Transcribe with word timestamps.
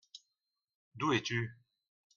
D’où 0.95 1.13
es-tu? 1.13 1.53